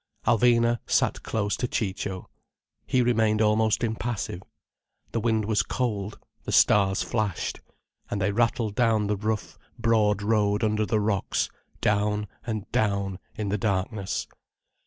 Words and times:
Alvina 0.25 0.79
sat 0.87 1.21
close 1.21 1.55
to 1.55 1.67
Ciccio. 1.67 2.27
He 2.87 3.03
remained 3.03 3.39
almost 3.39 3.83
impassive. 3.83 4.41
The 5.11 5.19
wind 5.19 5.45
was 5.45 5.61
cold, 5.61 6.17
the 6.43 6.51
stars 6.51 7.03
flashed. 7.03 7.59
And 8.09 8.19
they 8.19 8.31
rattled 8.31 8.73
down 8.73 9.05
the 9.05 9.15
rough, 9.15 9.59
broad 9.77 10.23
road 10.23 10.63
under 10.63 10.87
the 10.87 10.99
rocks, 10.99 11.51
down 11.81 12.25
and 12.47 12.65
down 12.71 13.19
in 13.35 13.49
the 13.49 13.59
darkness. 13.59 14.25